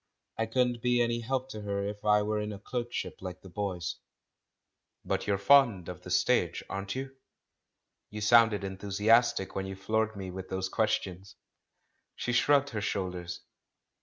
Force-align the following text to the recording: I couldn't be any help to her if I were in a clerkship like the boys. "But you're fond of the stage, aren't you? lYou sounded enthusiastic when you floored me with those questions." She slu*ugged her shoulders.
I 0.39 0.47
couldn't 0.47 0.81
be 0.81 0.99
any 0.99 1.19
help 1.19 1.49
to 1.49 1.61
her 1.61 1.87
if 1.87 2.03
I 2.03 2.23
were 2.23 2.39
in 2.39 2.51
a 2.51 2.57
clerkship 2.57 3.17
like 3.21 3.41
the 3.43 3.49
boys. 3.49 3.97
"But 5.05 5.27
you're 5.27 5.37
fond 5.37 5.89
of 5.89 6.01
the 6.01 6.09
stage, 6.09 6.63
aren't 6.71 6.95
you? 6.95 7.15
lYou 8.11 8.21
sounded 8.23 8.63
enthusiastic 8.63 9.53
when 9.53 9.67
you 9.67 9.75
floored 9.75 10.15
me 10.15 10.31
with 10.31 10.49
those 10.49 10.69
questions." 10.69 11.35
She 12.15 12.31
slu*ugged 12.31 12.69
her 12.71 12.81
shoulders. 12.81 13.41